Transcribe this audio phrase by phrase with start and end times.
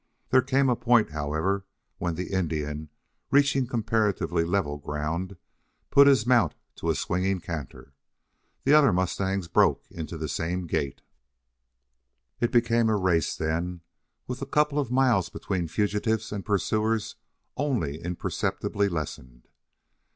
[0.31, 1.63] There came a point, however,
[1.99, 2.89] when the Indian,
[3.29, 5.37] reaching comparatively level ground,
[5.91, 7.93] put his mount to a swinging canter.
[8.63, 11.01] The other mustangs broke into the same gait.
[12.39, 13.81] It became a race then,
[14.25, 17.15] with the couple of miles between fugitives and pursuers
[17.55, 19.49] only imperceptibly lessened.